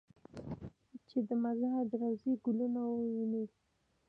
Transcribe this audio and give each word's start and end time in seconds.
چې 1.09 1.17
د 1.27 1.29
مزار 1.43 1.81
د 1.89 1.93
روضې 2.01 2.33
ګلونه 2.43 2.79
به 2.87 2.91
ووینې. 2.99 3.43